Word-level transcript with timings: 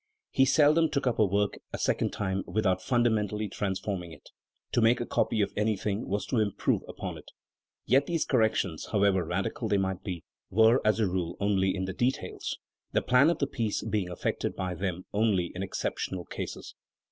He 0.31 0.45
seldom 0.45 0.89
took 0.89 1.05
up 1.05 1.19
a 1.19 1.25
work 1.27 1.59
a 1.71 1.77
second 1.77 2.09
time 2.11 2.41
without 2.47 2.81
funda 2.81 3.11
mentally 3.11 3.47
transforming 3.47 4.11
it; 4.11 4.31
to 4.71 4.81
make 4.81 4.99
a 4.99 5.05
copy 5.05 5.41
of 5.41 5.53
anything 5.55 6.07
was 6.07 6.25
to 6.25 6.39
improve 6.39 6.81
upon 6.87 7.19
it. 7.19 7.29
Yet 7.85 8.07
these 8.07 8.25
corrections, 8.25 8.85
however 8.91 9.23
radical 9.23 9.67
they 9.67 9.77
might 9.77 10.03
be, 10.03 10.23
were 10.49 10.81
as 10.83 10.99
a 10.99 11.05
rule 11.07 11.37
only 11.39 11.75
in 11.75 11.85
the 11.85 11.93
details, 11.93 12.57
the 12.93 13.03
plan 13.03 13.29
of 13.29 13.37
the 13.37 13.45
piece 13.45 13.83
being 13.83 14.09
affected 14.09 14.55
by 14.55 14.73
them 14.73 15.05
only 15.13 15.51
in 15.53 15.61
exceptional 15.61 16.25
cases. 16.25 16.73